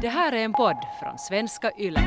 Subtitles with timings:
[0.00, 2.00] Det här är en podd från svenska YLE.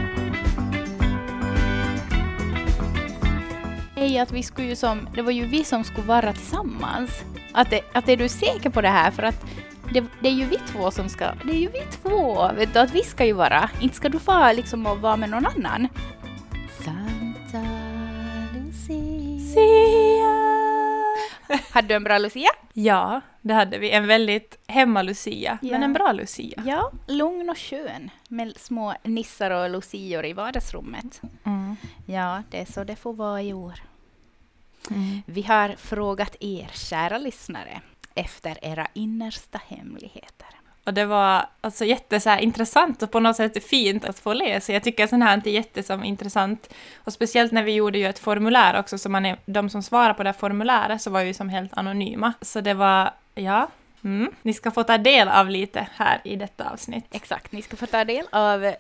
[3.95, 7.23] Hej, att vi skulle ju som, det var ju vi som skulle vara tillsammans.
[7.53, 9.11] Att, det, att är du säker på det här?
[9.11, 9.45] För att
[9.93, 12.79] det, det är ju vi två som ska, det är ju vi två, vet du,
[12.79, 13.69] att vi ska ju vara.
[13.81, 15.87] Inte ska du få liksom och vara med någon annan.
[16.85, 17.67] Santa
[18.53, 19.59] Lucia.
[21.71, 22.49] Hade du en bra Lucia?
[22.73, 23.91] Ja, det hade vi.
[23.91, 25.71] En väldigt hemma-Lucia, Ja.
[25.71, 26.63] men en bra Lucia.
[26.65, 31.21] Ja, lugn och skön med små nissar och lucior i vardagsrummet.
[31.43, 31.75] Mm.
[32.05, 33.73] Ja, det är så det får vara i år.
[35.25, 37.81] Vi har frågat er, kära lyssnare,
[38.15, 40.47] efter era innersta hemligheter.
[40.83, 44.33] Och det var alltså jätte så här, intressant och på något sätt fint att få
[44.33, 44.73] läsa.
[44.73, 46.73] Jag tycker sånt här är jätte som intressant.
[46.97, 50.13] Och speciellt när vi gjorde ju ett formulär också, så man är, de som svarar
[50.13, 52.33] på det här formuläret så var ju som helt anonyma.
[52.41, 53.67] Så det var, ja,
[54.03, 54.31] mm.
[54.41, 57.05] ni ska få ta del av lite här i detta avsnitt.
[57.11, 58.75] Exakt, ni ska få ta del av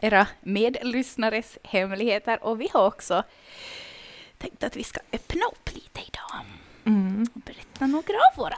[0.00, 3.22] era medlyssnares hemligheter och vi har också
[4.38, 6.44] tänkt att vi ska öppna upp lite idag
[6.84, 7.26] Mm.
[7.34, 8.56] och berätta några av våra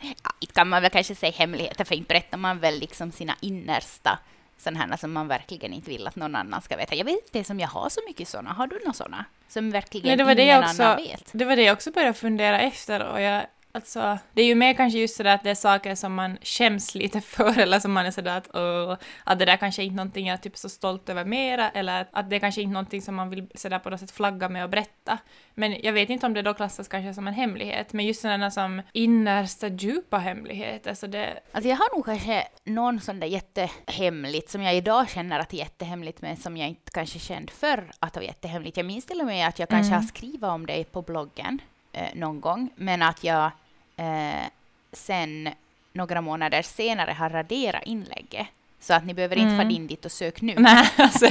[0.00, 3.36] Ja, inte kan man väl kanske säga hemligheter, för inte berättar man väl liksom sina
[3.40, 4.18] innersta
[4.58, 6.94] sådana som man verkligen inte vill att någon annan ska veta.
[6.94, 8.52] Jag vet inte som jag har så mycket sådana.
[8.52, 9.24] Har du några sådana?
[9.48, 11.28] Som verkligen Nej, det var det ingen jag också- annan vet?
[11.32, 14.74] Det var det jag också började fundera efter och jag, alltså, det är ju mer
[14.74, 18.06] kanske just sådär att det är saker som man skäms lite för eller som man
[18.06, 20.68] är sådär att, åh, att det där kanske inte är någonting jag är typ så
[20.68, 23.90] stolt över mera eller att det är kanske inte någonting som man vill sådär på
[23.90, 25.18] något sätt flagga med och berätta.
[25.54, 28.50] Men jag vet inte om det då klassas kanske som en hemlighet, men just sådana
[28.50, 34.50] som innersta djupa hemligheter så det, Alltså jag har nog kanske någon sån där jättehemligt
[34.50, 38.12] som jag idag känner att är jättehemligt men som jag inte kanske kände förr att
[38.12, 38.76] det var jättehemligt.
[38.76, 40.00] Jag minns till och med att jag kanske Mm.
[40.02, 41.58] har skrivit om det på bloggen
[41.92, 43.50] eh, någon gång men att jag
[43.96, 44.46] eh,
[44.92, 45.48] sen
[45.92, 48.46] några månader senare har raderat inlägget.
[48.80, 49.56] Så att ni behöver inte Mm.
[49.56, 50.54] vara in dit och söka nu.
[50.58, 51.26] nej alltså,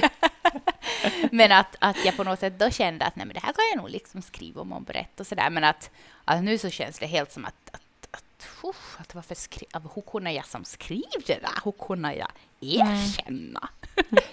[1.31, 3.63] Men att, att jag på något sätt då kände att nej, men det här kan
[3.73, 5.49] jag nog liksom skriva om och berätta och sådär.
[5.49, 5.89] Men att,
[6.25, 10.01] att nu så känns det helt som att, att, att, uff, att varför skri, hur
[10.01, 11.59] kunde jag som skriver det där?
[11.63, 12.31] Hur kunde jag
[12.61, 13.69] erkänna?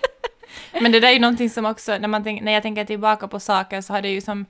[0.81, 3.29] Men det där är ju någonting som också, när, man tänk, när jag tänker tillbaka
[3.29, 4.47] på saker så har det ju som...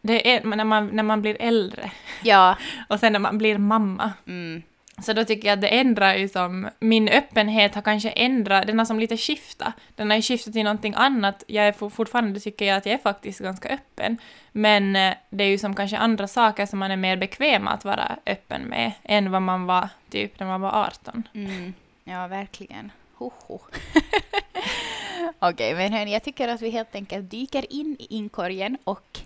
[0.00, 1.90] Det är när man, när man blir äldre
[2.22, 2.56] Ja,
[2.88, 4.12] och sen när man blir mamma.
[4.26, 4.62] mm,
[5.02, 6.68] Så då tycker jag att det ändrar ju som...
[6.80, 9.72] Min öppenhet har kanske ändrat, den har som lite skiftat.
[9.96, 11.44] Den har ju skiftat till någonting annat.
[11.46, 14.16] Jag är for- fortfarande tycker jag att jag är faktiskt ganska öppen.
[14.52, 17.84] Men eh, det är ju som kanske andra saker som man är mer bekväm att
[17.84, 21.28] vara öppen med än vad man var typ när man var 18.
[21.34, 22.92] mm, ja verkligen.
[23.14, 23.58] Hoho.
[25.38, 29.20] Okej, men hörni, jag tycker att vi helt enkelt dyker in i inkorgen och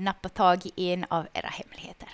[0.00, 2.08] Nappa tag i en av era hemligheter.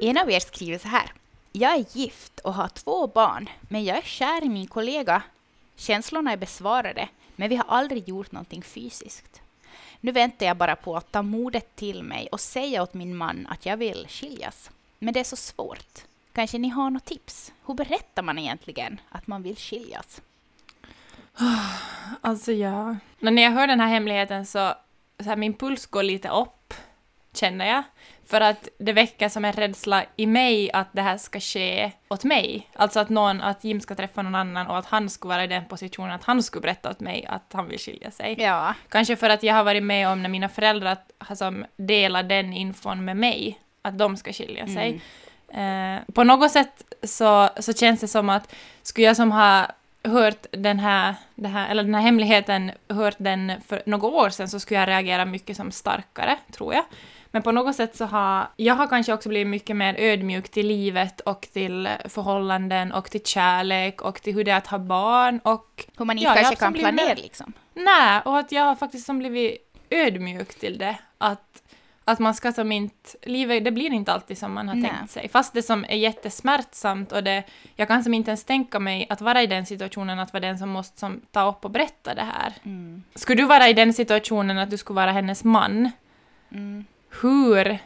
[0.00, 1.12] En av er skriver så här.
[1.52, 5.22] Jag är gift och har två barn, men jag är kär i min kollega.
[5.76, 9.40] Känslorna är besvarade, men vi har aldrig gjort någonting fysiskt.
[10.00, 13.46] Nu väntar jag bara på att ta modet till mig och säga åt min man
[13.46, 14.70] att jag vill skiljas.
[14.98, 16.04] Men det är så svårt.
[16.32, 17.52] Kanske ni har något tips?
[17.66, 20.20] Hur berättar man egentligen att man vill skiljas?
[22.20, 22.96] Alltså ja.
[23.18, 24.74] När jag hör den här hemligheten så,
[25.22, 26.74] så här, min puls går lite upp,
[27.34, 27.82] känner jag.
[28.26, 32.24] För att det väcker som en rädsla i mig att det här ska ske åt
[32.24, 32.68] mig.
[32.74, 35.46] Alltså att någon, att Jim ska träffa någon annan och att han skulle vara i
[35.46, 38.36] den positionen att han skulle berätta åt mig att han vill skilja sig.
[38.38, 38.74] Ja.
[38.88, 42.52] Kanske för att jag har varit med om när mina föräldrar har som delat den
[42.52, 45.00] infon med mig, att de ska skilja sig.
[45.48, 49.66] Eh, på något sätt så, så känns det som att skulle jag som ha
[50.08, 51.14] hört den här,
[51.44, 55.24] här, eller den här hemligheten, hört den för några år sedan så skulle jag reagera
[55.24, 56.84] mycket som starkare, tror jag.
[57.30, 60.66] Men på något sätt så har jag har kanske också blivit mycket mer ödmjuk till
[60.66, 65.40] livet och till förhållanden och till kärlek och till hur det är att ha barn
[65.44, 67.52] och Hur man inte Ja, kanske kan planera mer- liksom.
[67.74, 69.58] Nej, och att jag har faktiskt som blivit
[69.90, 70.98] ödmjuk till det.
[71.18, 71.62] Att,
[72.08, 73.10] att man ska som inte...
[73.22, 74.90] Livet, det blir inte alltid som man har Nej.
[74.90, 75.28] tänkt sig.
[75.28, 77.44] Fast det som är jättesmärtsamt och det...
[77.76, 80.58] Jag kan som inte ens tänka mig att vara i den situationen att vara den
[80.58, 82.52] som måste som ta upp och berätta det här.
[82.64, 83.02] Mm.
[83.14, 85.90] Skulle du vara i den situationen att du skulle vara hennes man,
[86.50, 86.84] Mm.
[87.22, 87.78] hur...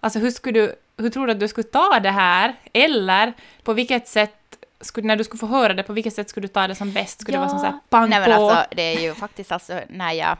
[0.00, 0.74] Alltså hur skulle du...
[0.96, 2.54] Hur tror du att du skulle ta det här?
[2.72, 4.36] Eller på vilket sätt...
[4.80, 6.92] Skulle, när du skulle få höra det, på vilket sätt skulle du ta det som
[6.92, 7.20] bäst?
[7.20, 8.30] Skulle det vara som så här pang Nej, på?
[8.30, 10.36] men alltså, det är ju faktiskt alltså när jag,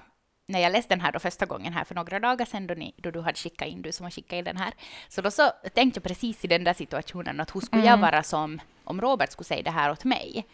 [0.51, 2.95] när jag läste den här då första gången här för några dagar sedan då, ni,
[2.97, 4.73] då du hade skickat in, du som har skickat in den här,
[5.09, 8.01] så då så tänkte jag precis i den där situationen att hur skulle jag Mm.
[8.01, 10.47] vara som om Robert skulle säga det här åt mig?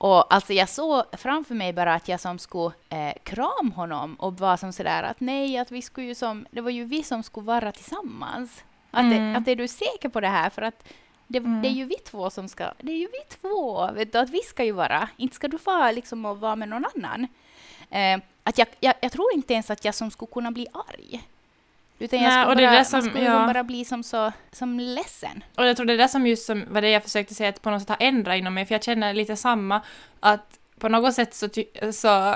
[0.00, 4.38] Och alltså jag såg framför mig bara att jag som skulle eh, kram honom och
[4.38, 7.22] vara som sådär att nej, att vi skulle ju som, det var ju vi som
[7.22, 8.64] skulle vara tillsammans.
[8.90, 9.32] Att, Mm.
[9.32, 10.50] det, att är du säker på det här?
[10.50, 10.88] För att
[11.26, 11.62] det, Mm.
[11.62, 12.72] det är ju vi två som ska...
[12.78, 13.90] Det är ju vi två!
[13.92, 15.08] Vet du, att vi ska ju vara...
[15.16, 17.26] Inte ska du få liksom att vara med någon annan.
[17.90, 21.22] Eh, att jag, jag, jag tror inte ens att jag som skulle kunna bli arg.
[21.98, 23.30] Utan jag Nej, skulle det bara, det som- skulle ja.
[23.30, 25.44] liksom bara bli som, så, som ledsen.
[25.56, 27.62] Och jag tror det är det som just som, var det jag försökte säga att
[27.62, 29.80] på något sätt har ändrat inom mig, för jag känner lite samma,
[30.20, 31.48] att på något sätt så,
[31.92, 32.34] så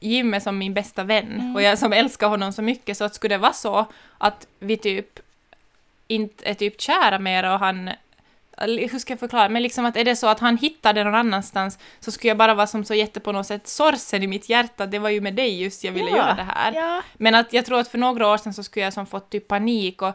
[0.00, 1.54] Jim är som min bästa vän Mm.
[1.56, 3.86] och jag som älskar honom så mycket, så att skulle det vara så
[4.18, 5.20] att vi typ
[6.08, 7.90] inte är typ kära mer och han
[8.60, 11.14] hur ska jag förklara, men liksom att är det så att han hittar det någon
[11.14, 14.48] annanstans så skulle jag bara vara som så jätte på något sätt sorgsen i mitt
[14.48, 16.72] hjärta, det var ju med dig just jag ville Ja, göra det här.
[16.72, 17.02] Ja.
[17.14, 19.48] Men att jag tror att för några år sedan så skulle jag som fått typ
[19.48, 20.14] panik och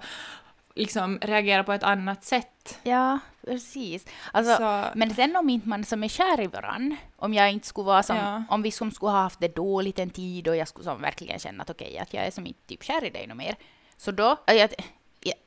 [0.75, 2.79] liksom reagera på ett annat sätt.
[2.83, 4.05] Ja, precis.
[4.31, 7.67] Alltså, så, Men sen om inte man som är kär i varann, om jag inte
[7.67, 8.43] skulle vara som, Ja.
[8.49, 11.39] om vi som skulle ha haft det dåligt en tid och jag skulle som verkligen
[11.39, 13.55] känna att okej, att jag är som inte typ kär i dig något mer.
[13.97, 14.69] Så då, jag, jag,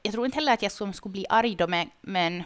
[0.02, 2.44] jag tror inte heller att jag som skulle bli arg då, men, men,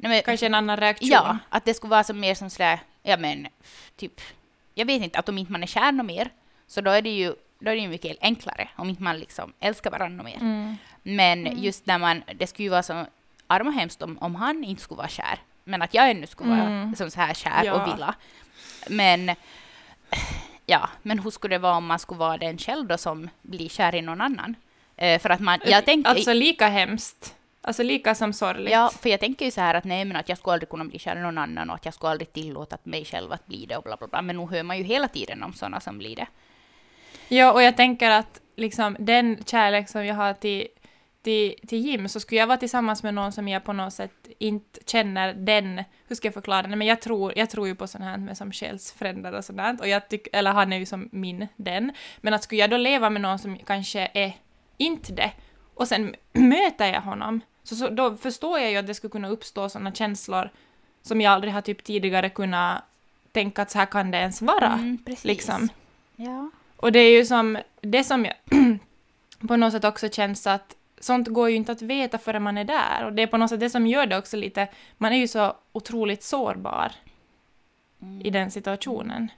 [0.00, 1.08] nej, men kanske en annan reaktion.
[1.12, 3.48] Ja, att det skulle vara som mer som sådär, ja men,
[3.96, 4.20] typ,
[4.74, 6.30] jag vet inte, att om inte man är kär mer,
[6.66, 9.52] så då är det ju, då är det ju mycket enklare, om inte man liksom
[9.60, 10.36] älskar varandra mer.
[10.36, 10.76] Mm.
[11.02, 13.06] Men just när man, det skulle ju vara så
[13.46, 15.38] arm och hemskt om, om han inte skulle vara kär.
[15.64, 16.94] Men att jag ännu skulle vara Mm.
[16.96, 17.72] som så här kär Ja.
[17.82, 18.14] och vilja.
[18.88, 19.34] Men,
[20.66, 23.68] ja, men hur skulle det vara om man skulle vara den själv då som blir
[23.68, 24.54] kär i någon annan?
[24.96, 27.34] Eh, för att man, jag tänker, Alltså lika hemskt.
[27.60, 28.72] Alltså lika som sorgligt.
[28.72, 30.84] ja, för jag tänker ju så här att nej men att jag skulle aldrig kunna
[30.84, 33.66] bli kär i någon annan och att jag skulle aldrig tillåta mig själv att bli
[33.66, 34.22] det och bla bla bla.
[34.22, 36.26] Men nu hör man ju hela tiden om sådana som blir det.
[37.28, 40.68] Ja, och jag tänker att liksom den kärlek som jag har till,
[41.22, 44.28] till, till Jim, så skulle jag vara tillsammans med någon som jag på något sätt
[44.38, 47.86] inte känner den, hur ska jag förklara det, men jag tror, jag tror ju på
[47.86, 51.08] sånt här med som själsfränder och sånt och jag tycker, eller han är ju som
[51.12, 54.32] min den, men att skulle jag då leva med någon som kanske är
[54.76, 55.32] inte det,
[55.78, 59.28] och sen möter jag honom, så, så då förstår jag ju att det skulle kunna
[59.28, 60.50] uppstå sådana känslor
[61.02, 62.82] som jag aldrig har typ tidigare kunnat
[63.32, 64.72] tänka att så här kan det ens vara.
[64.72, 65.68] Mm, liksom.
[66.16, 66.50] Ja.
[66.76, 68.34] Och det är ju som, det som jag
[69.48, 72.64] på något sätt också känns att sånt går ju inte att veta förrän man är
[72.64, 73.04] där.
[73.04, 75.28] Och det är på något sätt det som gör det också lite, man är ju
[75.28, 76.92] så otroligt sårbar
[78.02, 78.20] Mm.
[78.26, 79.28] i den situationen.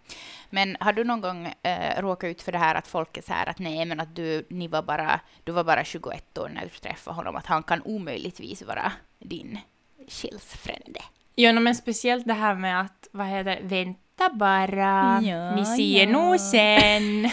[0.50, 3.32] Men har du någon gång eh, råkat ut för det här att folk är så
[3.32, 6.62] här att nej, men att du, ni var bara, du var bara 21 år när
[6.62, 9.58] du träffade honom, att han kan omöjligtvis vara din
[10.08, 11.00] själsfrände?
[11.34, 16.10] Ja, men speciellt det här med att, vad heter vänta bara, Ja, ni ser ja.
[16.12, 17.30] nog sen.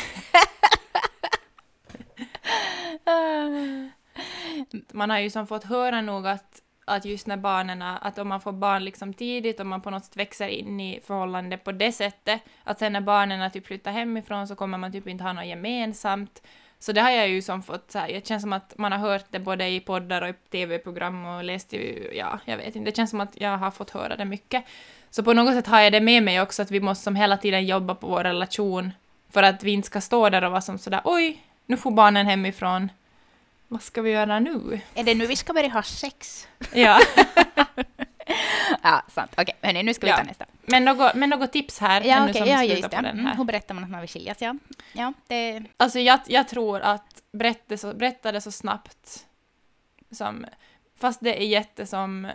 [4.94, 8.42] man har ju som fått höra nog att, att just när barnen, att om man
[8.42, 11.92] får barn liksom tidigt och man på något sätt växer in i förhållande på det
[11.92, 15.46] sättet, att sen när barnen typ flyttar hemifrån så kommer man typ inte ha något
[15.46, 16.42] gemensamt.
[16.80, 19.00] Så det har jag ju som fått så här, det känns som att man har
[19.00, 22.90] hört det både i poddar och i tv-program och läst ju, ja, jag vet inte,
[22.90, 24.64] det känns som att jag har fått höra det mycket.
[25.10, 27.38] Så på något sätt har jag det med mig också att vi måste som hela
[27.38, 28.92] tiden jobba på vår relation
[29.30, 32.26] för att vi inte ska stå där och vara som sådär oj, nu får barnen
[32.26, 32.90] hemifrån.
[33.68, 34.82] Vad ska vi göra nu?
[34.96, 36.48] Är det nu vi ska börja ha sex?
[36.74, 37.00] Ja,
[38.84, 39.32] Ja, sant.
[39.38, 40.18] Okej, hörni, nu ska vi Ja.
[40.18, 40.46] ta nästa.
[40.66, 42.96] men något, men något tips här Ja, ännu okej, som ja, slutar just det.
[42.98, 43.36] på den Mm, här.
[43.36, 44.42] hur berättar man att man vill skiljas?
[44.42, 44.56] Ja,
[44.94, 45.64] ja det...
[45.78, 49.26] Alltså jag, jag tror att berätta, så, berätta det så snabbt
[50.12, 50.46] som,
[51.00, 52.32] fast det är jätte som,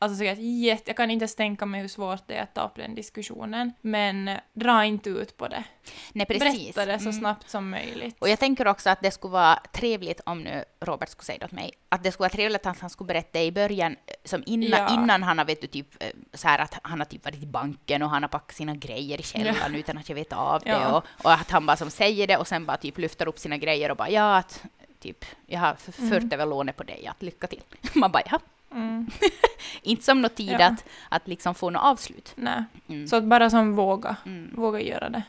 [0.00, 2.60] alltså så jätte, jag kan inte ens tänka mig hur svårt det är att ta
[2.66, 5.64] upp den diskussionen, men dra inte ut på det.
[6.12, 6.74] Nej, precis.
[6.74, 7.20] Berätta det så Mm.
[7.20, 8.16] snabbt som möjligt.
[8.18, 11.44] Och jag tänker också att det skulle vara trevligt om nu Robert skulle säga det
[11.44, 14.42] åt mig, att det skulle vara trevligt att han skulle berätta i början, eh, som
[14.46, 14.94] innan, Ja.
[14.94, 17.46] innan han har vet du, typ eh, så här att han har typ varit i
[17.46, 20.70] banken och han har packat sina grejer i källaren utan att jag vet av det
[20.70, 20.96] Ja.
[20.96, 23.56] och, och att han bara som säger det och sen bara typ lyfter upp sina
[23.56, 24.62] grejer och bara ja att
[25.00, 26.10] typ jag har f- Mm.
[26.10, 27.62] fört över lånet på dig, att lycka till.
[27.94, 28.38] Man bara ja,
[28.72, 29.06] Mm,
[29.82, 30.66] inte som något tid Ja.
[30.66, 32.32] att, att liksom få något avslut.
[32.36, 32.64] nej.
[32.88, 33.06] Mm.
[33.08, 34.50] Så att bara som våga, Mm.
[34.56, 35.22] våga göra det.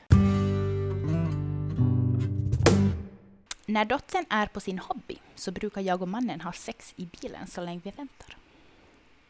[3.65, 7.47] När dottern är på sin hobby så brukar jag och mannen ha sex i bilen
[7.47, 8.35] så länge vi väntar.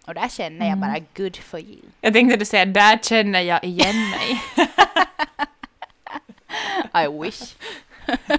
[0.07, 0.79] Och där känner jag Mm.
[0.79, 1.81] bara good for you.
[2.01, 4.41] Jag tänkte du säga, där känner jag igen mig.
[7.05, 7.55] I wish.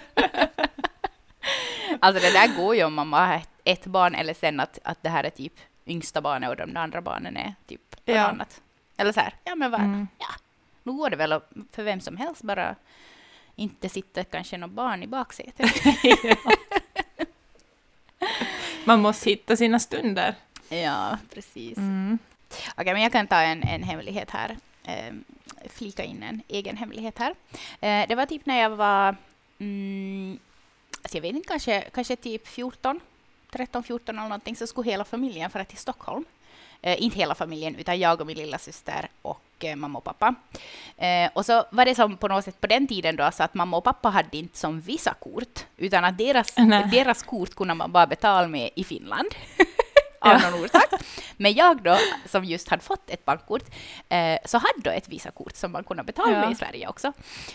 [2.00, 3.26] alltså det där går ju om man bara
[3.64, 5.52] ett, barn eller sen att, att det här är typ
[5.87, 8.14] yngsta barnet och de andra barnen är typ Ja.
[8.23, 8.62] något annat.
[8.97, 10.09] Eller så här, ja men vad, Mm.
[10.83, 11.40] nu går det väl
[11.73, 12.76] för vem som helst bara
[13.57, 15.71] inte sitter kanske något barn i baksätet.
[18.85, 20.35] Man måste hitta sina stunder.
[20.69, 21.76] ja, precis.
[21.78, 22.19] Mm.
[22.76, 24.57] Okej, men jag kan ta en, en hemlighet här.
[24.85, 25.12] Eh,
[25.69, 27.35] flika in en egen hemlighet här.
[27.81, 29.16] Eh, det var typ när jag var,
[29.59, 30.38] mm,
[31.02, 33.00] alltså jag vet inte, kanske, kanske typ 14.
[33.52, 36.25] 13, 14 eller någonting, så skulle hela familjen fara till Stockholm.
[36.82, 40.35] Eh, inte hela familjen, utan jag och min lilla syster och eh, mamma och pappa.
[40.97, 43.54] Eh, och så var det som på något sätt på den tiden då, så att
[43.54, 46.88] mamma och pappa hade inte som Visakort, utan att deras, Nej.
[46.90, 49.28] deras kort kunde man bara betala med i Finland.
[50.23, 51.00] av någon orsak.
[51.37, 53.64] Men jag då, som just hade fått ett bankkort,
[54.09, 57.12] eh, så hade då ett Visakort som man kunde betala med i Sverige också.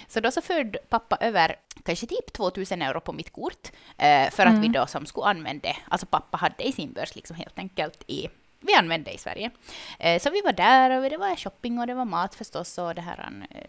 [0.07, 1.55] Så då så förde pappa över
[1.86, 4.62] kanske typ 2000 euro på mitt kort, eh, för att Mm.
[4.62, 8.27] vi då som skulle använda, alltså pappa hade i sin börs liksom helt enkelt i
[8.59, 9.51] vi använde i Sverige.
[10.00, 12.95] Eh, så vi var där och det var shopping och det var mat förstås och
[12.95, 13.62] det här eh,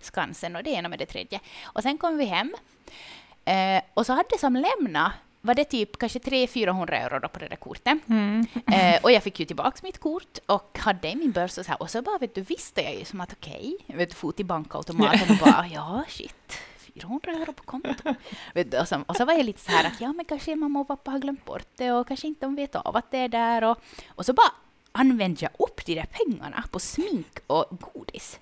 [0.00, 1.40] Skansen och det ena med det tredje.
[1.64, 2.54] Och sen kom vi hem
[3.44, 5.12] eh, och så hade som lämna
[5.46, 7.98] var det typ kanske 300-400 euro då på det där kortet.
[8.08, 8.46] Mm.
[8.72, 11.70] Eh, och jag fick ju tillbaka mitt kort och hade i min börs och så
[11.70, 11.82] här.
[11.82, 14.32] Och så bara vet du, visste jag ju som att okej, okay, vet du, for
[14.32, 17.96] till bankautomaten och bara ja shit, 400 euro på kontot.
[18.54, 20.80] du, och, så, och så var jag lite så här att ja men kanske mamma
[20.80, 23.28] och pappa har glömt bort det och kanske inte de vet av att det är
[23.28, 24.52] där och, och så bara
[24.92, 28.40] använde jag upp de där pengarna på smink och godis.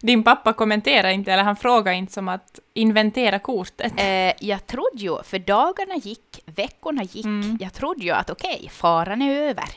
[0.00, 3.92] Din pappa kommenterar inte, eller han frågar inte som att inventera kortet.
[3.96, 7.58] Eh, jag trodde ju, för dagarna gick, veckorna gick, Mm.
[7.60, 9.68] jag trodde ju att okej, faran är över.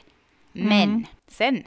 [0.51, 1.05] Men Mm.
[1.27, 1.63] sen,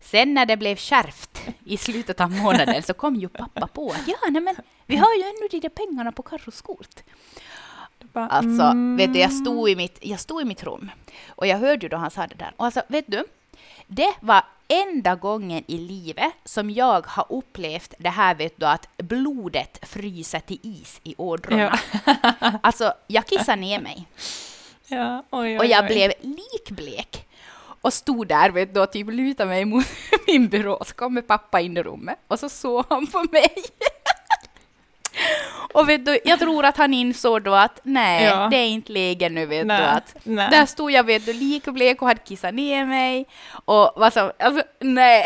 [0.00, 4.08] sen när det blev kärvt i slutet av månaden så kom ju pappa på att
[4.08, 4.56] ja, nej men
[4.86, 7.00] vi har ju ännu de där pengarna på Carros kort.
[8.12, 8.96] Bara, Alltså, mm.
[8.96, 10.90] vet du, jag stod, i mitt, jag stod i mitt rum
[11.28, 12.52] och jag hörde ju då han sa det där.
[12.56, 13.24] Och alltså, vet du,
[13.86, 18.88] det var enda gången i livet som jag har upplevt det här, vet du, att
[18.96, 21.78] blodet fryser till is i ådrorna.
[22.62, 24.06] Alltså, jag kissade ner mig
[24.86, 25.88] Ja, oj, oj, och jag oj.
[25.88, 27.26] blev likblek
[27.80, 29.84] och stod där, vet du, och typ lutade mig mot
[30.26, 30.84] min byrå.
[30.86, 33.54] Så kommer pappa in i rummet och så såg han på mig.
[35.74, 38.48] Och vet du, jag tror att han insåg då att nej, Ja.
[38.50, 39.84] det är inte läge nu, vet Nej, du.
[39.84, 40.48] Att nej.
[40.50, 43.26] Där stod jag, vet du, likblek och hade kissat ner mig.
[43.64, 45.24] Och vad som, alltså nej.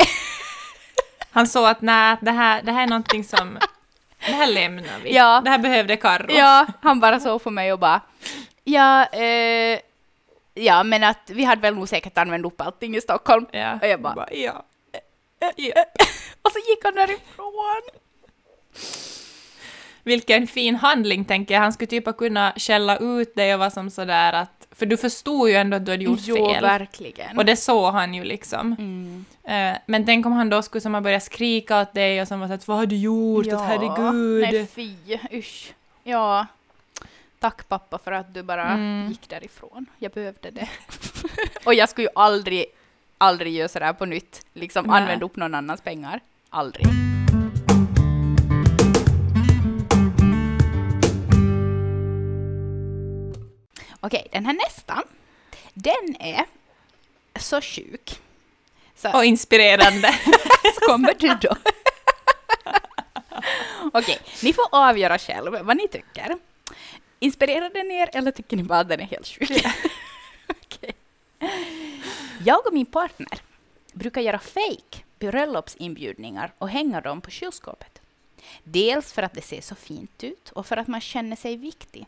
[1.31, 3.59] Han såg att nej, det här, det här är någonting som...
[4.27, 5.15] Det här lämnar vi.
[5.15, 5.41] Ja.
[5.45, 6.33] Det här behövde Karro.
[6.33, 8.01] Ja, han bara såg på mig och bara,
[8.65, 9.79] ja, eh,
[10.55, 13.47] ja, men att vi hade väl nog säkert använt upp allting i Stockholm.
[13.51, 13.79] Ja.
[13.83, 14.53] Och jag bara, ja.
[16.43, 17.83] och så gick han därifrån.
[20.09, 21.61] Vilken fin handling, tänker jag.
[21.61, 24.67] Han skulle typ ha kunnat skälla ut dig och vara som sådär att...
[24.71, 26.63] För du förstod ju ändå att du hade gjort jo, fel.
[26.63, 27.39] verkligen.
[27.39, 28.77] Och det såg han ju liksom.
[28.79, 29.25] Mm.
[29.45, 32.41] Eh, men tänk om han då skulle som ha börjat skrika åt dig och som
[32.41, 33.47] var såhär vad har du gjort?
[33.53, 34.43] Att herregud.
[34.43, 34.95] Nej, fy,
[35.33, 35.73] usch.
[36.05, 36.47] Ja.
[37.41, 39.09] Tack pappa för att du bara Mm.
[39.09, 39.87] gick därifrån.
[39.99, 40.69] Jag behövde det.
[41.65, 42.65] och jag skulle ju aldrig,
[43.19, 44.47] aldrig göra sådär på nytt.
[44.55, 45.01] Liksom Nej.
[45.01, 46.21] använda upp någon annans pengar.
[46.51, 46.87] Aldrig.
[54.09, 55.03] Okej, den här nästan,
[55.75, 56.45] den är
[57.39, 58.21] så sjuk.
[58.97, 60.13] Så Och inspirerande.
[60.75, 61.57] så kommer du då.
[63.93, 66.39] Okej, ni får avgöra själv vad ni tycker.
[67.19, 69.51] Inspirerar den er eller tycker ni bara att den är helt sjuk?
[70.49, 70.95] Okej.
[72.45, 73.39] Jag och min partner
[73.93, 78.01] brukar göra fake bröllopsinbjudningar och hänga dem på kylskåpet.
[78.65, 82.07] Dels för att det ser så fint ut och för att man känner sig viktig.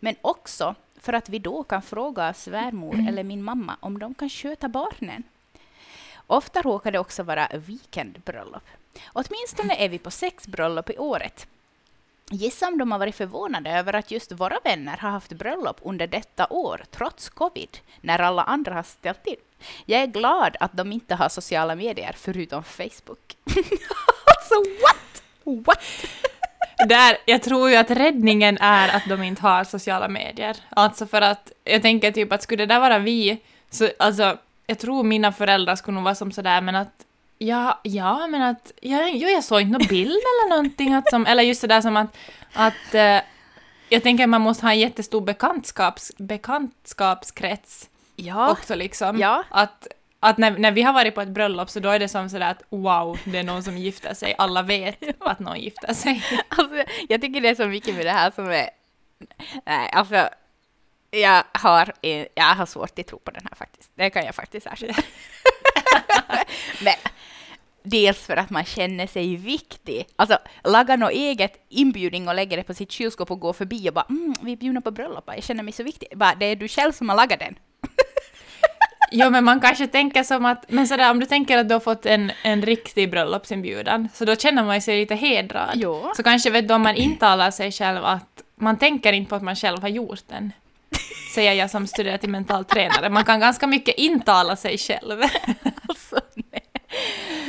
[0.00, 4.28] Men också för att vi då kan fråga svärmor eller min mamma om de kan
[4.28, 5.22] sköta barnen.
[6.26, 8.62] Ofta råkar det också vara weekendbröllop.
[9.12, 11.46] Åtminstone är vi på sex bröllop i året.
[12.30, 16.06] Gissa om de har varit förvånade över att just våra vänner har haft bröllop under
[16.06, 19.36] detta år, trots covid, när alla andra har ställt in.
[19.86, 23.36] Jag är glad att de inte har sociala medier förutom Facebook.
[24.24, 25.22] alltså what?
[25.66, 25.80] What?
[26.86, 30.56] Där, jag tror ju att räddningen är att de inte har sociala medier.
[30.70, 34.78] Alltså för att, jag tänker typ att skulle det där vara vi, så alltså, jag
[34.78, 37.04] tror mina föräldrar skulle nog vara som sådär, men att
[37.40, 38.72] Ja, ja, men att...
[38.80, 40.94] Ja, jo, jag såg inte någon bild eller någonting.
[40.94, 42.16] Att som, eller just sådär som att...
[42.52, 43.20] att eh,
[43.88, 47.88] jag tänker att man måste ha en jättestor bekantskaps, bekantskapskrets
[48.20, 49.18] Ja, också liksom.
[49.18, 49.44] Ja.
[49.48, 49.86] Att,
[50.20, 52.50] att när, när vi har varit på ett bröllop så då är det som sådär
[52.50, 54.34] att wow, det är någon som gifter sig.
[54.38, 56.24] Alla vet att någon gifter sig.
[56.48, 58.70] alltså, jag tycker det är så mycket med det här som är...
[59.66, 60.28] Nej, alltså...
[61.10, 61.92] Jag har,
[62.34, 63.90] jag har svårt att tro på den här faktiskt.
[63.94, 64.94] Det kan jag faktiskt erkänna.
[66.82, 66.94] Men
[67.82, 70.06] dels för att man känner sig viktig.
[70.16, 73.94] Alltså, laga något eget inbjudning och lägga det på sitt kylskåp och gå förbi och
[73.94, 76.08] bara mm, vi är bjudna på bröllop, jag känner mig så viktig.
[76.14, 77.58] Bara, det är du själv som har lagat den.
[79.10, 81.80] Jo, men man kanske tänker som att, men sådär om du tänker att du har
[81.80, 85.70] fått en, en riktig bröllopsinbjudan, så då känner man sig lite hedrad.
[85.74, 86.12] Jo.
[86.16, 89.42] Så kanske vet du om man intalar sig själv att man tänker inte på att
[89.42, 90.52] man själv har gjort den.
[91.34, 93.08] säger jag som studerar till mental tränare.
[93.08, 95.22] Man kan ganska mycket intala sig själv.
[95.88, 96.20] Alltså.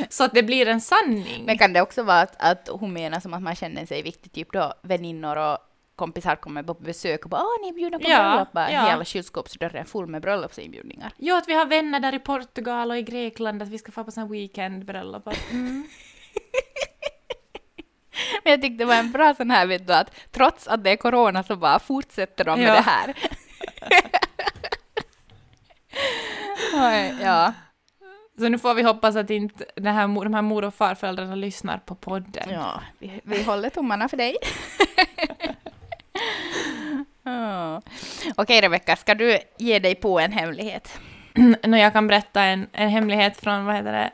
[0.10, 1.44] Så att det blir en sanning.
[1.46, 4.32] Men kan det också vara att, att hon menar som att man känner sig viktig,
[4.32, 5.58] typ då väninnor och
[6.00, 8.86] kompisar kommer på besök och bara åh, ni är bjudna på Ja, bröllop, bara ja.
[8.90, 11.12] hela kylskåpsdörren full med bröllopsinbjudningar.
[11.18, 14.04] Jo, att vi har vänner där i Portugal och i Grekland, att vi ska få
[14.04, 15.28] på sån weekendbröllop.
[15.52, 15.88] Mm.
[18.44, 20.90] Men jag tyckte det var en bra sån här, vet du, att trots att det
[20.92, 22.74] är corona så bara fortsätter de med Ja.
[22.74, 23.14] det här.
[26.92, 27.54] Oj, ja.
[28.40, 31.78] Så nu får vi hoppas att inte det här, de här mor och farföräldrarna lyssnar
[31.78, 32.50] på podden.
[32.50, 34.36] ja, vi, vi håller tummarna för dig.
[38.36, 41.00] Okej Rebecka, ska du ge dig på en hemlighet?
[41.64, 44.12] När jag kan berätta en, en hemlighet från, vad heter det,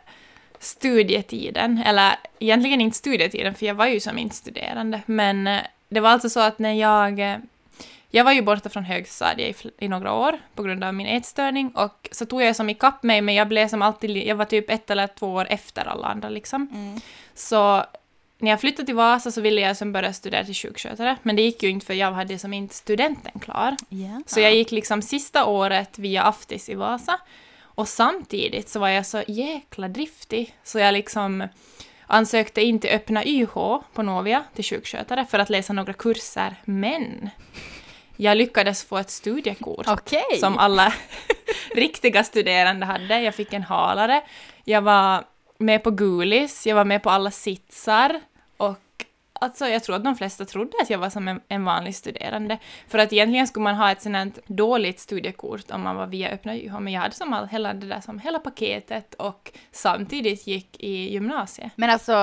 [0.59, 1.83] studietiden.
[1.85, 5.01] Eller egentligen inte studietiden, för jag var ju som inte studerande.
[5.05, 7.19] Men eh, det var alltså så att när jag...
[7.19, 7.37] eh,
[8.11, 11.69] Jag var ju borta från högstadiet i, i några år på grund av min ätstörning
[11.75, 14.17] och så tog jag som ikapp mig, men jag blev som alltid...
[14.17, 16.67] Jag var typ ett eller två år efter alla andra liksom.
[17.33, 17.83] Så
[18.37, 21.41] när jag flyttade till Vasa så ville jag som börja studera till sjukskötare, men det
[21.41, 23.75] gick ju inte för jag hade som inte studenten klar.
[23.89, 24.21] Ja.
[24.25, 27.19] Så jag gick liksom sista året via Aftis i Vasa.
[27.61, 31.47] Och samtidigt så var jag så jäkla driftig så jag liksom
[32.07, 33.53] ansökte in till öppna YH
[33.93, 36.55] på Novia till sjukskötare för att läsa några kurser.
[36.65, 37.29] Men
[38.17, 40.39] jag lyckades få ett studiekort Okej.
[40.39, 40.93] som alla
[41.75, 43.21] riktiga studerande hade.
[43.21, 44.21] Jag fick en halare.
[44.63, 45.23] Jag var
[45.57, 48.21] med på Gulis, jag var med på alla sitsar
[48.57, 48.79] och
[49.33, 52.57] alltså jag tror att de flesta trodde att jag var som en, en vanlig studerande.
[52.87, 56.57] För att egentligen skulle man ha ett sånt dåligt studiekort om man var via öppna
[56.57, 60.79] YH, men jag hade som all, hela det där som hela paketet och samtidigt gick
[60.79, 61.71] i gymnasiet.
[61.75, 62.13] Men alltså,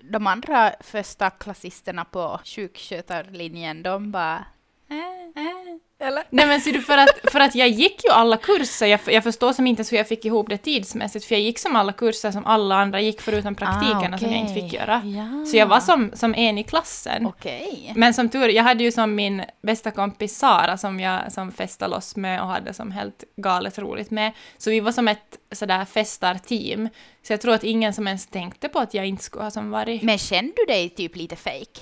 [0.00, 4.44] de andra första klassisterna på sjukskötarlinjen, de bara...
[4.88, 5.78] Äh, äh.
[6.02, 6.24] Eller?
[6.30, 9.22] Nej men ser du, för att, för att jag gick ju alla kurser, jag, jag
[9.22, 11.92] förstår som inte ens hur jag fick ihop det tidsmässigt, för jag gick som alla
[11.92, 14.94] kurser som alla andra gick förutom praktikerna som jag inte fick göra.
[14.96, 15.46] Ah, Ja.
[15.46, 17.26] Så jag var som, som en i klassen.
[17.26, 17.92] Okej.
[17.96, 21.90] Men som tur, jag hade ju som min bästa kompis Sara som jag som festade
[21.94, 24.32] loss med och hade som helt galet roligt med.
[24.58, 26.88] Så vi var som ett sådär festarteam.
[27.26, 29.70] Så jag tror att ingen som ens tänkte på att jag inte skulle ha som
[29.70, 30.02] varit...
[30.02, 31.80] Men kände du dig typ lite fake?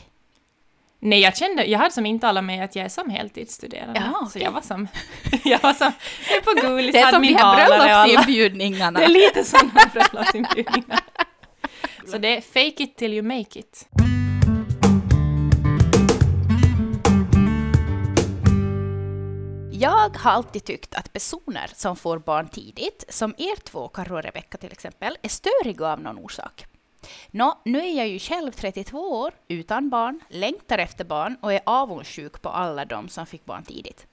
[1.02, 4.02] Nej, jag kände, jag hade som inte alla med att jag är som heltidsstuderande.
[4.12, 4.88] Ja, Så jag var som,
[5.44, 5.92] jag var som,
[6.28, 8.98] jag är på Gulis, Det är som de här bröllopsinbjudningarna.
[8.98, 11.00] Det är lite sådana bröllopsinbjudningar.
[12.06, 13.88] Så det är fake it till you make it.
[19.72, 24.22] Jag har alltid tyckt att personer som får barn tidigt, som er två, Karo och
[24.22, 26.66] Rebecka till exempel, är störiga av någon orsak.
[27.30, 31.60] Nå, nu är jag ju själv 32 år, utan barn, längtar efter barn och är
[31.66, 34.06] avundsjuk på alla de som fick barn tidigt.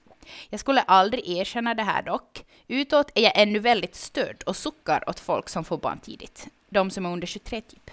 [0.48, 2.44] Jag skulle aldrig erkänna det här dock.
[2.68, 6.48] Utåt är jag ännu väldigt störd och suckar åt folk som får barn tidigt.
[6.68, 7.90] De som är under 23 typ.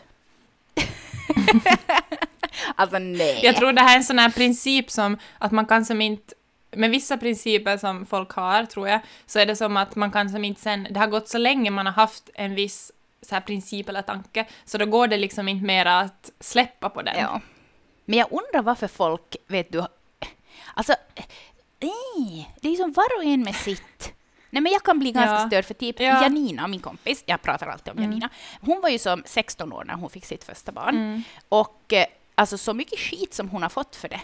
[2.75, 3.39] alltså nej.
[3.43, 6.34] Jag tror det här är en sån här princip som att man kan som inte
[6.75, 10.29] med vissa principer som folk har, tror jag, så är det som att man kan
[10.29, 12.91] som inte sen, det har gått så länge man har haft en viss
[13.27, 17.01] så här princip eller tanke, så då går det liksom inte mera att släppa på
[17.01, 17.15] den.
[17.19, 17.41] Ja.
[18.05, 19.85] Men jag undrar varför folk, vet du,
[20.73, 20.93] alltså,
[21.79, 24.13] nej, det är ju som var och en med sitt.
[24.49, 25.47] Nej men jag kan bli ganska Ja.
[25.47, 26.21] störd för typ Ja.
[26.23, 28.09] Janina, min kompis, jag pratar alltid om Mm.
[28.11, 28.29] Janina,
[28.61, 30.95] hon var ju som 16 år när hon fick sitt första barn.
[30.95, 31.23] Mm.
[31.49, 34.21] Och eh, alltså så mycket skit som hon har fått för det.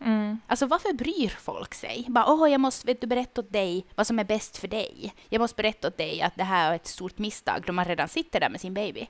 [0.00, 0.40] Mm.
[0.46, 2.04] Alltså varför bryr folk sig?
[2.08, 5.14] Bara, åh, jag måste vet du, berätta åt dig vad som är bäst för dig.
[5.28, 8.08] Jag måste berätta åt dig att det här är ett stort misstag då man redan
[8.08, 9.08] sitter där med sin baby.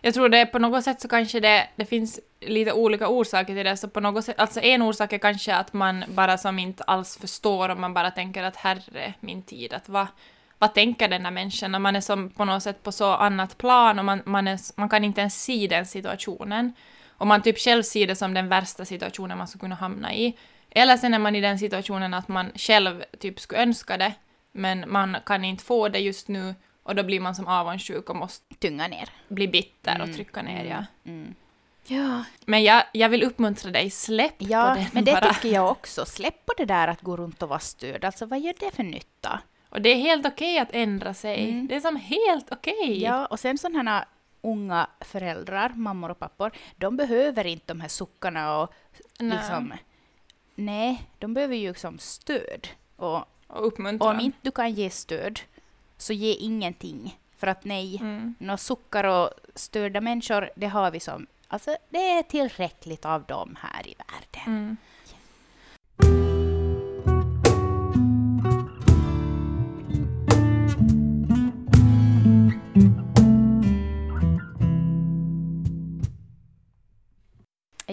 [0.00, 3.54] Jag tror det är på något sätt så kanske det, det finns lite olika orsaker
[3.54, 6.58] till det, så på något sätt, alltså en orsak är kanske att man bara som
[6.58, 10.06] inte alls förstår och man bara tänker att herre min tid, att vad,
[10.58, 13.58] vad tänker den här människan när man är som på något sätt på så annat
[13.58, 16.72] plan och man, man, är, man kan inte ens se den situationen.
[17.18, 20.36] Och man typ själv ser det som den värsta situationen man skulle kunna hamna i.
[20.70, 24.12] Eller sen är man i den situationen att man själv typ skulle önska det,
[24.52, 28.16] men man kan inte få det just nu och då blir man som avundsjuk och
[28.16, 29.08] måste Tynga ner.
[29.28, 30.84] bli bitter Mm, och trycka ner, ja.
[31.10, 31.34] Mm.
[31.88, 35.34] Ja, Men jag, jag vill uppmuntra dig, släpp Ja, på den men det bara.
[35.34, 36.04] tycker jag också.
[36.06, 38.04] Släpp på det där att gå runt och vara störd.
[38.04, 39.40] Alltså vad gör det för nytta?
[39.68, 41.50] Och det är helt okej att ändra sig.
[41.50, 41.66] Mm.
[41.66, 43.02] Det är som helt okej.
[43.02, 44.04] Ja, och sen sådana här
[44.46, 48.72] unga föräldrar, mammor och pappor, de behöver inte de här suckarna och
[49.20, 49.36] Nej.
[49.38, 49.72] liksom...
[50.54, 52.68] Nej, de behöver ju liksom stöd.
[52.96, 54.08] Och Och uppmuntra.
[54.10, 55.40] om inte du kan ge stöd,
[55.96, 57.18] så ge ingenting.
[57.38, 58.34] För att nej, Mm.
[58.38, 61.26] några suckar och störda människor, det har vi som...
[61.48, 64.46] Alltså, det är tillräckligt av dem här i världen.
[64.56, 64.76] Mm.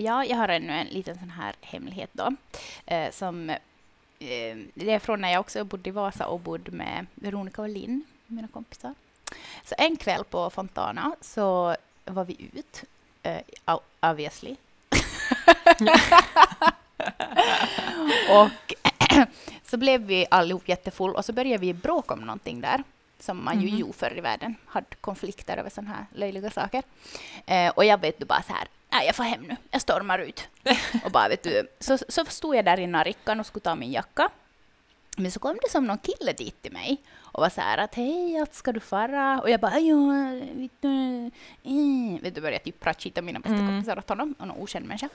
[0.03, 2.35] Ja, jag har ännu en liten sån här hemlighet då.
[2.85, 3.57] Eh, som, eh,
[4.73, 8.03] det är från när jag också bodde i Vasa och bodde med Veronica och Linn,
[8.27, 8.93] mina kompisar.
[9.63, 12.83] Så en kväll på Fontana så var vi ut,
[13.23, 13.41] eh,
[13.99, 14.55] obviously.
[18.29, 18.73] och
[19.63, 22.83] så blev vi allihop jättefull och så började vi bråka om någonting där
[23.19, 23.79] som man ju mm.
[23.79, 26.83] gjorde förr i världen, hade konflikter över sådana här löjliga saker.
[27.45, 30.19] Eh, och jag vet du bara så här, nej jag får hem nu, jag stormar
[30.19, 30.47] ut.
[31.05, 33.91] och bara vet du, så, så stod jag där i narrikan och skulle ta min
[33.91, 34.29] jacka.
[35.17, 37.95] Men så kom det som någon kille dit till mig och var så här att
[37.95, 39.41] hej, att ska du fara?
[39.41, 39.97] Och jag bara, ja,
[40.53, 41.25] vet du,
[41.63, 42.21] eh.
[42.21, 43.67] vet du började typ prata skit om mina bästa mm.
[43.67, 45.09] kompisar åt honom och någon okänd människa.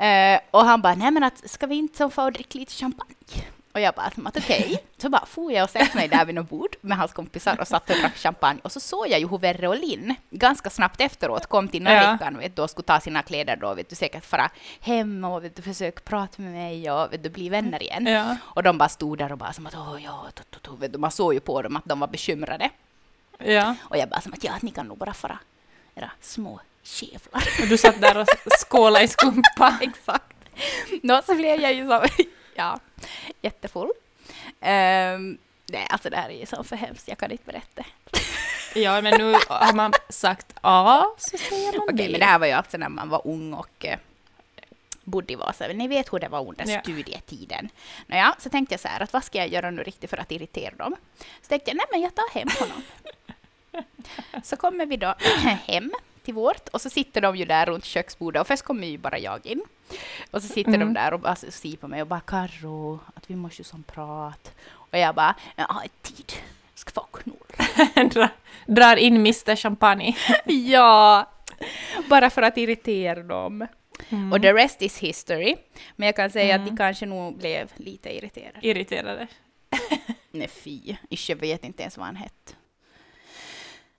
[0.00, 3.44] Uh, och han bara, nej men att ska vi inte få dricka lite champagne?
[3.72, 4.64] Och jag bara, att okej.
[4.64, 4.76] Okay.
[4.98, 7.68] Så bara for jag och satte mig där vid något bord med hans kompisar och
[7.68, 8.60] satt och drack champagne.
[8.64, 12.38] Och så såg jag ju hur Verre och Linn ganska snabbt efteråt kom till Narikan
[12.56, 12.62] ja.
[12.62, 16.00] och skulle ta sina kläder då, vet du, säkert fara hem och vet du, försöka
[16.04, 18.06] prata med mig och vet du, bli vänner igen.
[18.06, 18.36] Ja.
[18.42, 20.92] Och de bara stod där och bara som att åh ja, to, to, to, vet
[20.92, 22.70] du, man såg ju på dem att de var bekymrade.
[23.38, 23.74] Ja.
[23.82, 25.38] Och jag bara som att ja, ni kan nog bara fara
[25.94, 27.42] era små kävlar.
[27.62, 28.26] Och du satt där och
[28.58, 29.78] skålade i skumpa.
[29.80, 30.36] Exakt.
[31.02, 32.04] Nå, så blev jag ju så,
[32.54, 32.80] ja,
[33.40, 33.90] jättefull.
[34.60, 37.84] Um, nej, alltså det här är ju så för hemskt, jag kan inte berätta.
[38.74, 42.38] ja, men nu har man sagt A, så säger man Okej, okay, men det här
[42.38, 43.94] var ju alltså när man var ung och uh,
[45.04, 45.66] bodde i Vasa.
[45.66, 46.80] Ni vet hur det var under ja.
[46.80, 47.68] studietiden.
[48.06, 50.32] Nåja, så tänkte jag så här att vad ska jag göra nu riktigt för att
[50.32, 50.96] irritera dem?
[51.42, 52.82] Så tänkte jag, nej men jag tar hem honom.
[54.44, 55.14] så kommer vi då
[55.66, 58.98] hem till vårt och så sitter de ju där runt köksbordet och först kommer ju
[58.98, 59.62] bara jag in.
[60.30, 60.80] Och så sitter mm.
[60.80, 63.82] de där och bara ser på mig och bara Karro, att vi måste ju som
[63.82, 64.52] prat.
[64.68, 66.32] Och jag bara, jag har tid,
[66.74, 68.28] ska få knull.
[68.66, 70.16] Drar in Mr Champagne.
[70.44, 71.30] ja,
[72.08, 73.66] bara för att irritera dem.
[74.08, 74.32] Mm.
[74.32, 75.56] Och the rest is history.
[75.96, 76.62] Men jag kan säga mm.
[76.62, 78.58] att de kanske nog blev lite irriterade.
[78.62, 79.26] Irriterade?
[80.30, 80.96] Nej fy,
[81.28, 82.52] jag vet inte ens vad han hette.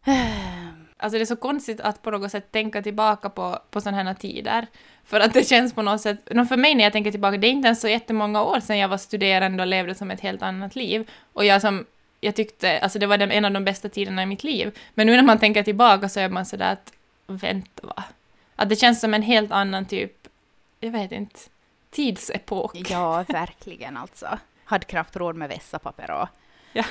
[1.04, 4.14] Alltså det är så konstigt att på något sätt tänka tillbaka på, på sådana här
[4.14, 4.68] tider.
[5.06, 7.52] För att det känns på något sätt, för mig när jag tänker tillbaka, det är
[7.52, 10.76] inte ens så jättemånga år sedan jag var studerande och levde som ett helt annat
[10.76, 11.10] liv.
[11.34, 11.86] Och jag som,
[12.22, 14.78] jag tyckte, alltså det var den, en av de bästa tiderna i mitt liv.
[14.94, 16.94] Men nu när man tänker tillbaka så är man sådär att,
[17.28, 18.04] vänta va?
[18.56, 20.28] Att det känns som en helt annan typ,
[20.80, 21.40] jag vet inte,
[21.92, 22.90] tidsepok.
[22.90, 24.40] Ja, verkligen alltså.
[24.64, 26.28] Hade knappt råd med vässapapper och...
[26.74, 26.84] Ja.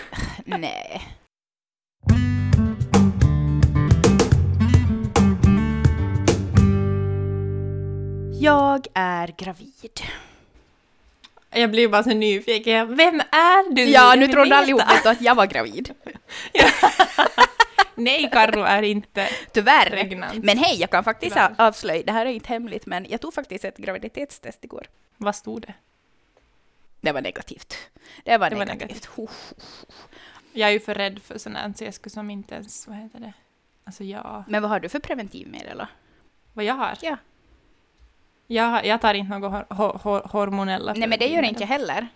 [0.44, 1.02] Nej.
[8.42, 10.00] Jag är gravid.
[11.50, 12.96] Jag blir bara så nyfiken.
[12.96, 13.82] Vem är du?
[13.84, 15.94] Ja, nu trodde allihop att jag var gravid.
[17.94, 19.90] Nej, Karro är inte Tyvärr.
[19.90, 20.44] pregnant.
[20.44, 21.54] Men hej, jag kan faktiskt Tyvärr.
[21.58, 24.86] avslöja, det här är inte hemligt, men jag tog faktiskt ett graviditetstest igår.
[25.16, 25.74] Vad stod det?
[27.00, 27.76] Det var negativt.
[28.24, 29.08] Det var det negativt.
[29.16, 29.54] Var negativt.
[30.52, 32.96] Jag är ju för rädd för sånt här, så jag skulle som inte ens, vad
[32.96, 33.32] heter det?
[33.84, 34.44] Alltså ja.
[34.48, 35.86] Men vad har du för preventivmedel då?
[36.52, 36.98] Vad jag har?
[37.00, 37.16] Ja.
[38.46, 42.08] Jag, jag tar inte några hor hor hormonella Nej, men det gör inte jag heller.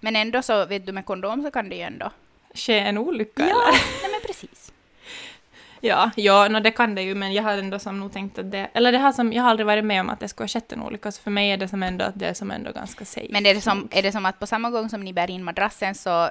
[0.00, 2.10] Men ändå så, vet du, med kondom så kan det ju ändå...
[2.54, 3.72] Ske en olycka, ja, eller?
[4.02, 4.72] nej men precis.
[5.84, 8.50] Ja, ja no, det kan det ju, men jag har ändå som nog tänkt att
[8.50, 8.68] det...
[8.72, 10.72] Eller det har som, jag har aldrig varit med om att det skulle ha skett
[10.72, 13.26] en olycka, så för mig är det som ändå, det är som ändå ganska safe.
[13.30, 15.44] Men är det, som, är det som att på samma gång som ni bär in
[15.44, 16.30] madrassen så...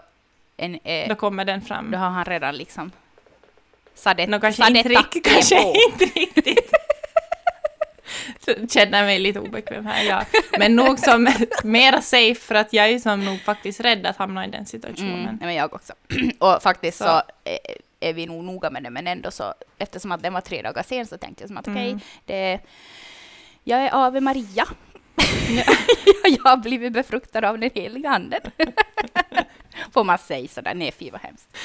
[0.57, 1.91] En, eh, då kommer den fram.
[1.91, 2.91] Då har han redan liksom...
[3.95, 6.30] Sadet, no, kanske inte, rikt, kanske inte riktigt
[8.69, 10.25] känner mig lite obekväm här, ja.
[10.59, 11.29] Men nog som
[11.63, 15.27] mera safe för att jag är som nog faktiskt rädd att hamna i den situationen.
[15.27, 15.93] Mm, men jag också.
[16.39, 17.21] Och faktiskt så, så
[17.99, 20.83] är vi nog noga med det, men ändå så, eftersom att den var tre dagar
[20.83, 22.01] sen så tänkte jag som att okej, okay, mm.
[22.25, 22.59] det,
[23.63, 24.65] jag är Ave Maria.
[26.23, 28.41] jag har blivit befruktad av den heliga anden.
[29.93, 30.73] Får man säga sådär?
[30.73, 31.57] Nej, fy vad hemskt.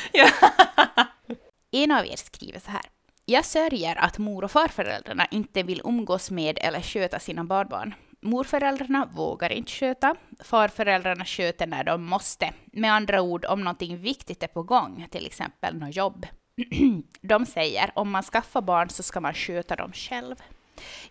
[1.72, 2.82] en av er skriver så här.
[3.28, 7.94] Jag sörjer att mor och farföräldrarna inte vill umgås med eller sköta sina barnbarn.
[8.20, 12.52] Morföräldrarna vågar inte sköta, farföräldrarna sköter när de måste.
[12.64, 16.26] Med andra ord, om någonting viktigt är på gång, till exempel något jobb.
[17.20, 20.36] de säger om man skaffar barn så ska man sköta dem själv.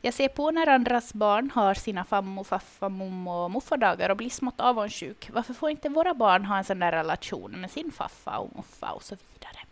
[0.02, 4.30] Jag ser på när andras barn har sina fammo, faffa, mommo och muffadagar och blir
[4.30, 5.30] smått avundsjuk.
[5.34, 8.92] Varför får inte våra barn ha en sån där relation med sin faffa och muffa
[8.92, 9.65] och så vidare?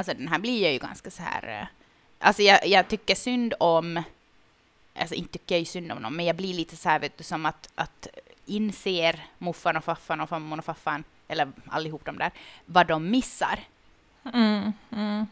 [0.00, 1.60] Alltså den här blir ju ganska så här...
[1.60, 1.66] Eh,
[2.18, 4.02] alltså jag, jag tycker synd om...
[4.94, 7.18] Alltså inte tycker jag ju synd om dem, men jag blir lite så här, vet
[7.18, 8.08] du, som att, att
[8.46, 12.30] inser muffan och faffan och fammon och faffan, eller allihop de där,
[12.66, 13.60] vad de missar.
[14.34, 15.26] Mm, mm.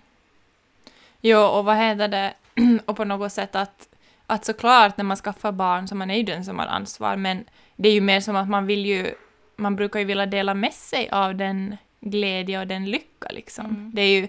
[1.20, 2.34] Jo, och vad heter det,
[2.86, 3.88] och på något sätt att,
[4.26, 7.44] att såklart när man skaffar barn så man är ju den som har ansvar, men
[7.76, 9.14] det är ju mer som att man vill ju,
[9.56, 13.66] man brukar ju vilja dela med sig av den glädje och den lycka liksom.
[13.66, 13.90] Mm.
[13.94, 14.28] Det är ju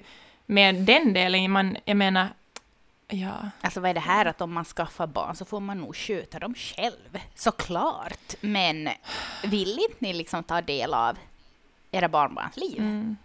[0.50, 2.28] med den delen, man, jag menar,
[3.08, 3.50] ja.
[3.62, 6.40] Alltså vad är det här att om man skaffar barn så får man nog sköta
[6.40, 8.36] dem själv, såklart.
[8.42, 8.90] Men
[9.44, 11.18] vill inte ni liksom ta del av
[11.92, 12.80] era barnbarns liv?
[12.80, 13.18] Mm.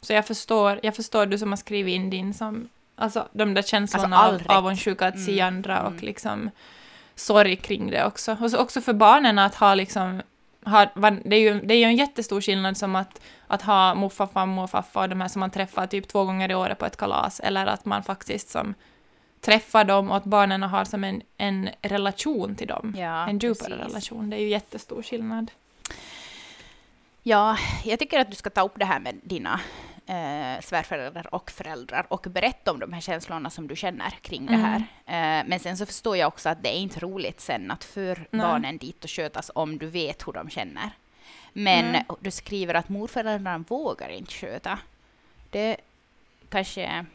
[0.00, 3.62] Så jag förstår, jag förstår du som har skrivit in din som, alltså de där
[3.62, 6.04] känslorna Alltså, all av avundsjuka att se Mm, andra och mm.
[6.04, 6.50] liksom
[7.14, 8.36] sorg kring det också.
[8.40, 10.22] Och så också för barnen att ha liksom,
[10.68, 13.94] ha, va- det, är ju, det är ju en jättestor skillnad som att, att ha
[13.94, 16.78] morfar, farmor och farfar och de här som man träffar typ två gånger i året
[16.78, 18.74] på ett kalas, eller att man faktiskt som
[19.40, 22.94] träffar dem och att barnen har som en, en relation till dem.
[22.98, 23.88] Ja, en djupare precis.
[23.88, 25.50] relation, det är ju jättestor skillnad.
[27.22, 29.60] Ja, jag tycker att du ska ta upp det här med dina
[30.08, 34.54] eh, svärföräldrar och föräldrar och berätta om de här känslorna som du känner kring det
[34.54, 34.64] Mm.
[34.66, 34.80] här.
[35.40, 38.26] Eh, men sen så förstår jag också att det är inte roligt sen att för
[38.30, 38.40] Nej.
[38.46, 40.90] barnen dit och skötas om du vet hur de känner.
[41.52, 42.04] Men Nej.
[42.20, 44.78] du skriver att morföräldrarna vågar inte sköta.
[45.50, 45.76] Det
[46.48, 47.06] kanske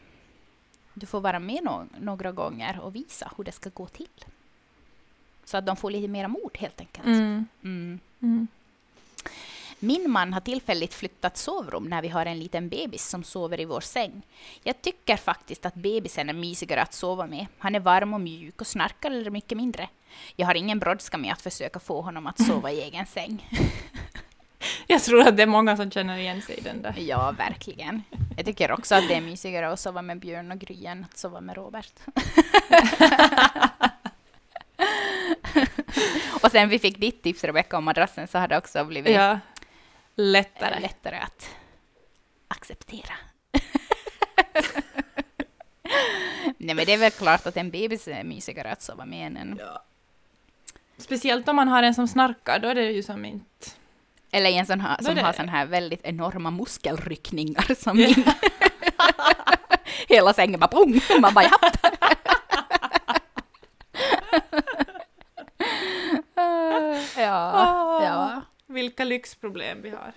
[0.94, 4.24] du får vara med nå- några gånger och visa hur det ska gå till.
[5.44, 7.06] Så att de får lite mera mod helt enkelt.
[7.06, 7.98] Mm.
[9.78, 13.64] Min man har tillfälligt flyttat sovrum när vi har en liten bebis som sover i
[13.64, 14.22] vår säng.
[14.62, 17.46] Jag tycker faktiskt att bebisen är mysigare att sova med.
[17.58, 19.88] Han är varm och mjuk och snarkar mycket mindre.
[20.36, 23.48] Jag har ingen brådska med att försöka få honom att sova i egen säng.
[24.86, 26.94] Jag tror att det är många som känner igen sig i den där.
[26.98, 28.02] Ja, verkligen.
[28.36, 31.18] Jag tycker också att det är mysigare att sova med Björn och Gry än att
[31.18, 31.92] sova med Robert.
[36.42, 39.38] och sen vi fick ditt tips Rebecka om madrassen så har det också blivit Ja.
[40.16, 40.80] Lättare.
[40.80, 41.48] lättare att
[42.48, 43.14] acceptera.
[46.58, 49.36] Nej men det är väl klart att en bebis är mysigare att sova med än
[49.36, 49.60] en...
[50.98, 53.46] Speciellt om man har en som snarkar, då är det ju som inte...
[54.30, 58.08] Eller en sån här, som har sån här väldigt enorma muskelryckningar som Ja.
[58.08, 58.24] min.
[60.08, 61.00] Hela sängen bara pung!
[61.20, 61.76] Man bara japp!
[67.16, 68.42] ja, ja.
[68.74, 70.12] Vilka lyxproblem vi har.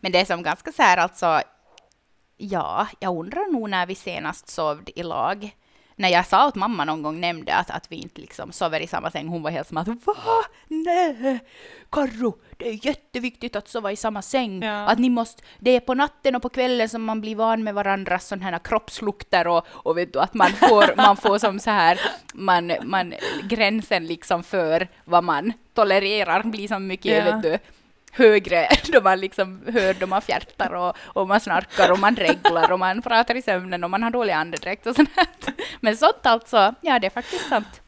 [0.00, 1.40] Men det är som ganska så här alltså,
[2.36, 5.56] ja, jag undrar nog när vi senast sov i lag.
[5.98, 8.86] När jag sa åt mamma någon gång, nämnde att, att vi inte liksom sover i
[8.86, 10.14] samma säng, hon var helt som att va?
[10.68, 11.38] Nej,
[11.90, 14.62] Karro, det är jätteviktigt att sova i samma säng.
[14.62, 14.88] Ja.
[14.88, 17.74] Att ni måste, det är på natten och på kvällen som man blir van med
[17.74, 21.70] varandras sådana här kroppslukter och, och vet du, att man får, man får som så
[21.70, 22.00] här,
[22.34, 23.14] man, man,
[23.48, 27.36] gränsen liksom för vad man tolererar blir så mycket, Ja.
[27.36, 27.58] vet du,
[28.16, 32.72] högre då man liksom hör då man fjärtar och, och man snarkar och man reglar
[32.72, 35.26] och man pratar i sömnen och man har dålig andedräkt och sånt här.
[35.80, 37.80] Men sånt alltså, ja det är faktiskt sant.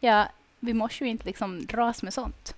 [0.00, 0.28] Ja,
[0.60, 2.54] vi måste ju inte liksom dras med sånt.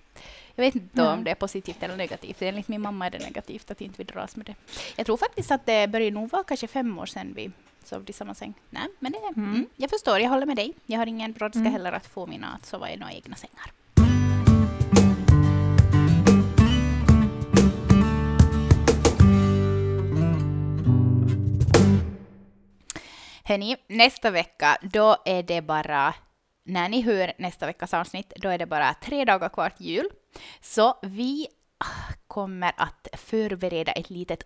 [0.55, 1.12] Jag vet inte Nej.
[1.12, 2.42] om det är positivt eller negativt.
[2.42, 4.55] Enligt min mamma är det negativt att inte vi dras med det.
[4.97, 7.51] Jag tror faktiskt att det börjar nog vara kanske fem år sedan vi
[7.85, 8.55] sov i samma säng.
[8.71, 9.51] Nej, men det, Mm.
[9.51, 9.66] mm.
[9.77, 10.75] jag förstår, jag håller med dig.
[10.87, 11.73] Jag har ingen brådska Mm.
[11.73, 13.73] heller att få mina att sova i några egna sängar.
[23.48, 26.14] Hörni, nästa vecka, då är det bara,
[26.64, 30.08] när ni hör nästa veckas avsnitt, då är det bara tre dagar kvar till jul.
[30.61, 31.46] Så vi
[31.78, 34.42] ah, kommer att förbereda ett litet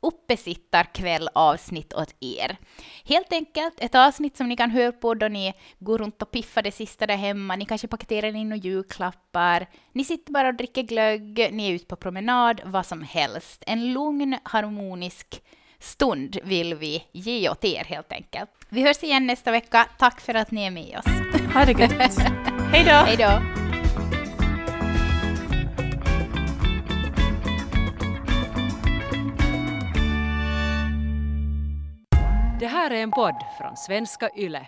[0.00, 2.56] uppesittarkväll-avsnitt åt er.
[3.04, 6.62] Helt enkelt ett avsnitt som ni kan höra på då ni går runt och piffar
[6.62, 7.56] det sista där hemma.
[7.56, 9.66] Ni kanske paketerar in några julklappar.
[9.92, 13.64] Ni sitter bara och dricker glögg, ni är ute på promenad, vad som helst.
[13.66, 15.42] En lugn, harmonisk
[15.80, 18.50] stund vill vi ge åt er helt enkelt.
[18.68, 19.86] Vi hörs igen nästa vecka.
[19.98, 21.52] Tack för att ni är med oss.
[21.54, 22.18] Ha det gött.
[22.72, 22.90] Hej då!
[22.90, 23.58] Hej då!
[32.60, 34.66] Det här är en podd från svenska YLE.